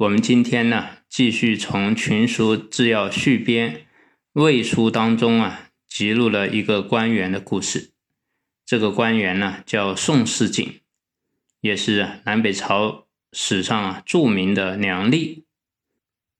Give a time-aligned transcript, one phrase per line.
[0.00, 3.84] 我们今天呢继续从群书制药续编
[4.32, 5.68] 魏书当中啊。
[5.86, 7.90] 记录了一个官员的故事。
[8.64, 10.80] 这个官员呢叫宋世景，
[11.60, 15.42] 也是南北朝史上啊著名的良吏。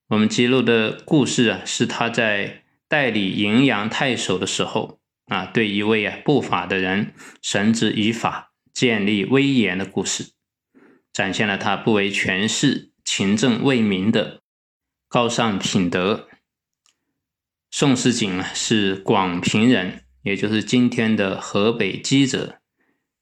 [0.09, 10.31] 我们记录的故事啊，是他在代理荥阳太守的时候啊，对一位啊不法的人绳之以法，建立威严的故事，
[11.13, 14.41] 展现了他不为权势、勤政为民的
[15.09, 16.29] 高尚品德。
[17.69, 22.61] 宋世景啊，是广平人，也就是今天的河北基泽。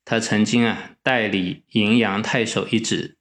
[0.04, 3.16] 他曾经啊代理荥阳太守一职。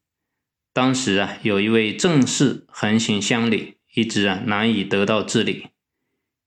[0.73, 5.67] 当时啊，有一位正室横行乡里，一直啊难以得到治理。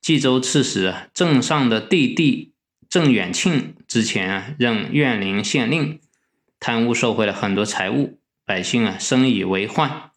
[0.02, 2.52] 冀州刺史啊郑尚的弟弟
[2.90, 5.98] 郑远庆之前啊任苑陵县令，
[6.58, 10.09] 贪污受贿了很多财物，百姓啊生以为患。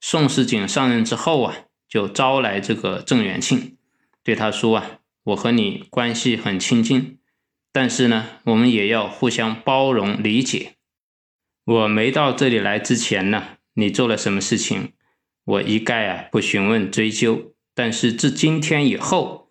[0.00, 1.56] 宋世景上任之后啊，
[1.88, 3.76] 就招来这个郑元庆。
[4.22, 7.18] 对他说啊，我和你关系很亲近，
[7.72, 10.74] 但是呢，我们也要互相包容理解。
[11.64, 14.92] 我没到这里来之前呢，你做了什么事情，
[15.44, 17.54] 我一概啊不询问追究。
[17.74, 19.50] 但是自今天以后，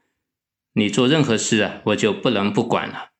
[0.73, 3.11] 你做任何事啊，我就不能不管了。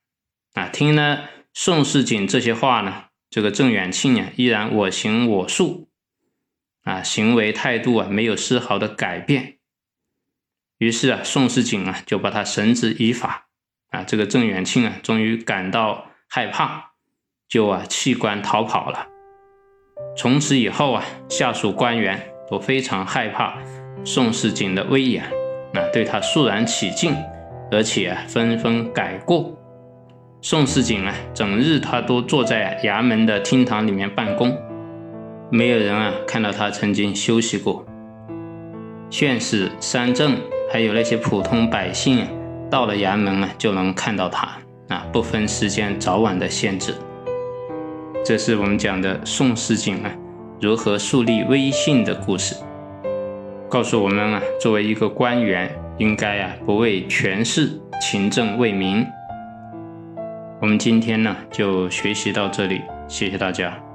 [0.54, 5.87] 啊，听了宋世景这些话呢，这个郑元庆啊，依然我行我素，
[6.88, 9.58] 啊，行为态度啊，没有丝毫的改变。
[10.78, 13.48] 于是啊，宋世景啊就把他绳之以法
[13.90, 14.02] 啊。
[14.04, 16.92] 这个郑元庆啊，终于感到害怕，
[17.46, 19.06] 就啊弃官逃跑了。
[20.16, 23.58] 从此以后啊，下属官员都非常害怕
[24.02, 25.24] 宋世景的威严，
[25.74, 27.14] 啊，对他肃然起敬，
[27.70, 29.54] 而且啊纷纷改过。
[30.40, 34.56] 宋世景啊，整日他都坐在衙门的厅堂里面办公，
[35.50, 37.84] 没有人啊看到他曾经休息过。
[39.10, 40.36] 县使、三正。
[40.70, 42.26] 还有那些普通百姓
[42.70, 44.46] 到了衙门啊，就能看到他
[44.88, 46.94] 啊，不分时间早晚的限制。
[48.22, 50.12] 这是我们讲的宋世景啊，
[50.60, 52.54] 如何树立威信的故事，
[53.70, 59.02] 告诉我们啊，作为一个官员，应该啊不为权势，勤政为民。
[60.60, 63.87] 我们今天呢就学习到这里，谢谢大家。